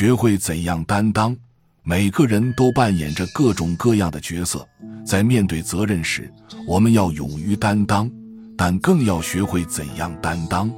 [0.00, 1.36] 学会怎样担当。
[1.82, 4.66] 每个人都扮演着各种各样的角色，
[5.04, 6.32] 在面对责任时，
[6.66, 8.10] 我们要勇于担当，
[8.56, 10.72] 但更要学会怎样担当。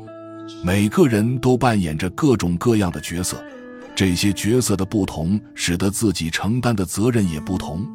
[0.65, 3.41] 每个人都扮演着各种各样的角色，
[3.95, 7.87] 这些角色的不同，使得自己承担的责任也不同。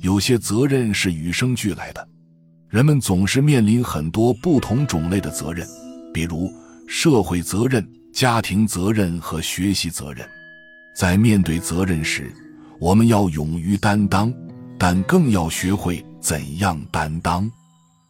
[0.00, 2.08] 有些责任是与生俱来的，
[2.68, 5.66] 人们总是面临很多不同种类的责任，
[6.14, 6.48] 比如
[6.86, 10.24] 社会责任、家庭责任和学习责任。
[10.98, 12.34] 在面对责任时，
[12.80, 14.34] 我们要勇于担当，
[14.76, 17.48] 但更要学会怎样担当。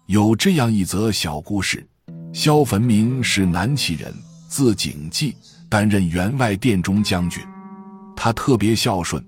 [0.06, 1.86] 有这样一则小故事：
[2.32, 4.10] 萧坟明是南齐人，
[4.48, 5.36] 字景济，
[5.68, 7.44] 担任员外殿中将军。
[8.16, 9.22] 他特别孝顺。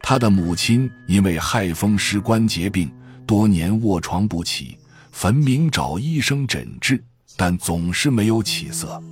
[0.00, 2.92] 他的母亲因为害风湿关节病，
[3.26, 4.76] 多年卧床不起。
[5.10, 7.02] 坟明找医生诊治，
[7.34, 9.02] 但总是没有起色。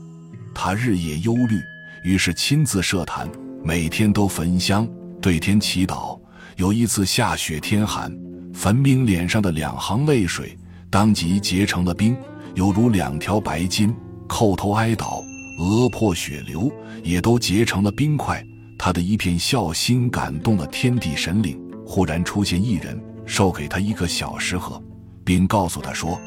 [0.55, 1.59] 他日夜忧虑，
[2.05, 3.27] 于是亲自设坛，
[3.64, 4.86] 每天都焚香。
[5.23, 6.20] 对天祈祷。
[6.56, 8.14] 有一次下雪天寒，
[8.52, 10.56] 坟明脸上的两行泪水
[10.91, 12.16] 当即结成了冰，
[12.55, 13.92] 犹如两条白筋。
[14.28, 15.22] 叩头哀悼，
[15.58, 16.70] 额破血流，
[17.02, 18.44] 也都结成了冰块。
[18.78, 21.58] 他的一片孝心感动了天地神灵。
[21.86, 24.83] 忽然出现一人，授给他一个小石盒，
[25.24, 26.20] 并告诉他说：“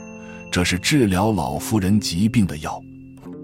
[0.52, 2.82] 这是治疗老夫人疾病的药。”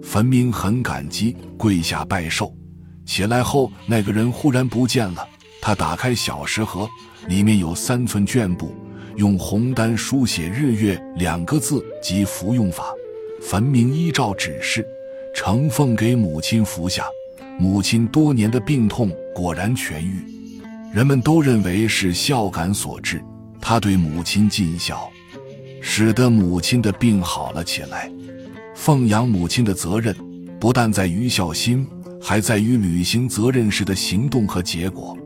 [0.03, 2.53] 坟明很感激，跪下拜寿。
[3.05, 5.27] 起来后，那个人忽然不见了。
[5.61, 6.89] 他打开小石盒，
[7.27, 8.75] 里面有三寸绢布，
[9.15, 12.93] 用红丹书写“日月”两个字及服用法。
[13.41, 14.85] 坟明依照指示，
[15.35, 17.05] 呈奉给母亲服下。
[17.59, 20.17] 母亲多年的病痛果然痊愈，
[20.93, 23.23] 人们都认为是孝感所致。
[23.61, 25.09] 他对母亲尽孝，
[25.81, 28.11] 使得母亲的病好了起来。
[28.75, 30.15] 奉养母亲的责任，
[30.59, 31.87] 不但在于孝心，
[32.25, 35.17] 还在于履行责任时的行动和结果。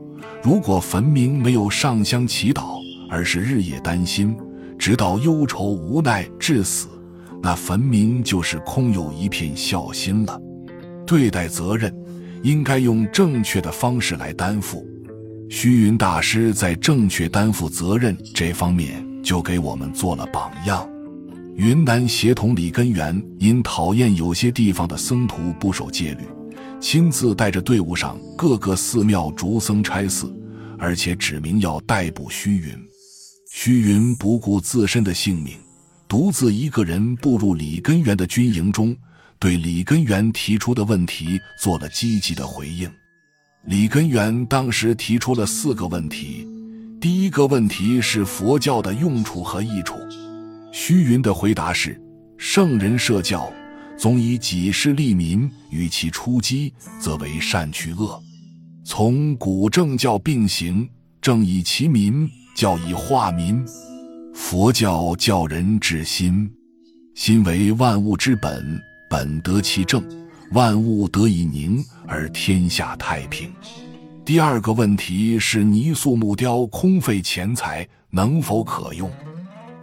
[0.42, 4.36] 如果坟明没有上香祈祷，而是日夜担心，
[4.76, 6.88] 直到忧愁无奈致死，
[7.40, 10.40] 那坟明就是空有一片孝心了。
[11.06, 11.94] 对待责任，
[12.42, 14.84] 应该用正确的方式来担负。
[15.48, 20.86] 虚云大师在正确担负责任这方面就给我们做了榜样。
[21.54, 26.24] 云南协同李根源因讨厌有些地方的僧徒不守戒律。
[26.80, 30.32] 亲自带着队伍上各个寺庙逐僧差寺，
[30.78, 32.72] 而且指明要逮捕虚云。
[33.50, 35.58] 虚云不顾自身的性命，
[36.06, 38.96] 独自一个人步入李根源的军营中，
[39.38, 42.88] 对李根源提出的问题做了积极的回应。
[43.64, 46.46] 李根源当时提出了四个问题，
[47.00, 49.94] 第一个问题是佛教的用处和益处。
[50.70, 52.00] 虚云的回答是：
[52.38, 53.52] 圣人设教。
[53.98, 58.22] 总以己事利民，与其出击，则为善去恶。
[58.84, 60.88] 从古政教并行，
[61.20, 63.60] 正以其民，教以化民。
[64.32, 66.48] 佛教教人治心，
[67.16, 70.00] 心为万物之本，本得其正，
[70.52, 73.52] 万物得以宁，而天下太平。
[74.24, 79.10] 第二个问题是泥塑木雕空费钱财，能否可用？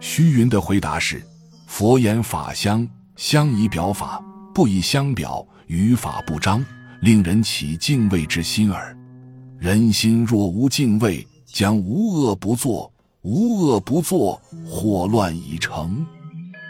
[0.00, 1.22] 虚云的回答是：
[1.66, 2.88] 佛言法香。
[3.16, 4.22] 相以表法，
[4.54, 6.62] 不以相表，于法不彰，
[7.00, 8.94] 令人起敬畏之心耳。
[9.58, 16.04] 人心若无敬畏，将无恶不作；无恶不作，祸乱已成。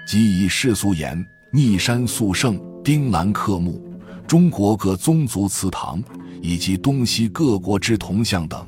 [0.07, 3.85] 即以世俗言，逆山肃圣、丁兰刻木、
[4.25, 6.01] 中国各宗族祠堂，
[6.41, 8.65] 以及东西各国之铜像等，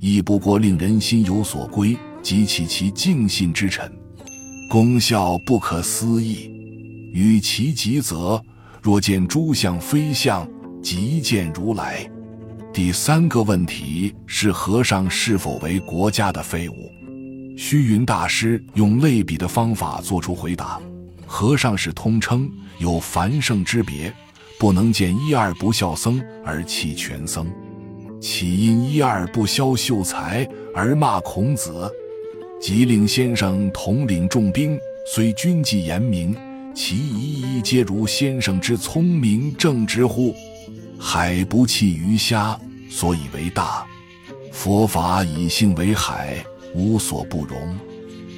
[0.00, 3.88] 亦不过令人心有所归，激起其敬信之臣，
[4.68, 6.50] 功效不可思议。
[7.12, 8.42] 与其极则，
[8.80, 10.48] 若见诸相非相，
[10.82, 12.08] 即见如来。
[12.72, 16.90] 第三个问题是和尚是否为国家的废物？
[17.56, 20.80] 虚云大师用类比的方法作出回答：
[21.26, 24.10] 和尚是通称，有繁盛之别，
[24.58, 27.46] 不能见一二不孝僧而弃全僧，
[28.22, 31.92] 岂因一二不消秀才而骂孔子？
[32.58, 36.34] 即令先生统领重兵，虽军纪严明。
[36.74, 40.34] 其一一皆如先生之聪明正直乎？
[40.98, 42.58] 海不弃鱼虾，
[42.88, 43.84] 所以为大。
[44.50, 46.42] 佛法以性为海，
[46.74, 47.76] 无所不容。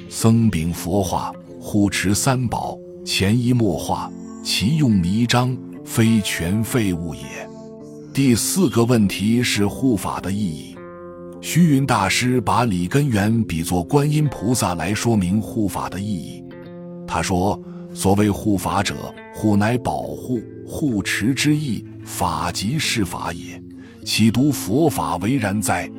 [0.09, 4.11] 僧秉佛化，护持三宝，潜移默化，
[4.43, 5.55] 其用弥彰，
[5.85, 7.21] 非全废物也。
[8.13, 10.75] 第四个问题是护法的意义。
[11.41, 16.43] 虚云大师把李根源比作观音菩萨来说明护法的意义。
[17.07, 17.57] 他说。
[17.95, 18.93] 所谓护法者，
[19.33, 21.83] 护乃保护、护持之意。
[22.03, 23.59] 法即是法也，
[24.03, 25.89] 岂独佛法为然哉？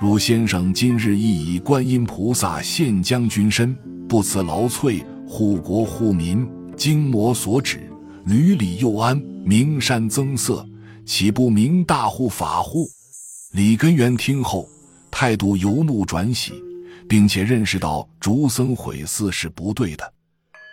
[0.00, 3.74] 汝先生今日亦以观音菩萨现将军身，
[4.06, 6.46] 不辞劳瘁，护国护民，
[6.76, 7.80] 经魔所指，
[8.26, 10.64] 屡礼又安，名山增色，
[11.04, 12.86] 岂不明大护法乎？
[13.52, 14.68] 李根源听后，
[15.10, 16.52] 态度由怒转喜，
[17.08, 20.12] 并且认识到竹僧毁寺是不对的。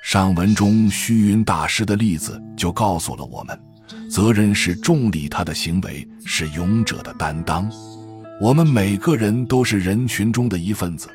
[0.10, 3.62] 上文中虚云大师的例子就告诉了我们，
[4.10, 7.70] 责任是重礼他的行为是勇者的担当。
[8.40, 11.10] 我们每个人都是人群中的一份子，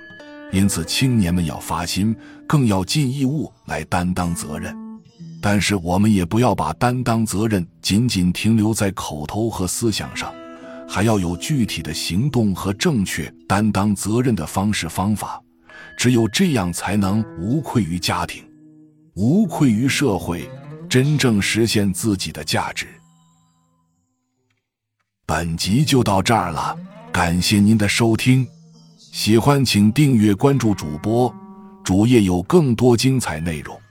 [0.53, 2.15] 因此青年们要发心，
[2.47, 4.77] 更要尽义务来担当责任。
[5.41, 10.31] 但是我们也不要把担当责任仅仅停留在口头和思想上，
[10.87, 15.43] 还要有具体的行动和正确担当责任的方式方法。
[15.97, 18.45] 只有这样，才能无愧于家庭，
[19.15, 20.49] 无愧于社会，
[20.89, 22.87] 真正实现自己的价值。
[25.27, 26.75] 本集就到这儿了。
[27.13, 28.47] 感谢您的收听，
[28.97, 31.35] 喜欢请订阅关注主播，
[31.85, 33.82] 主页有更多精彩内容。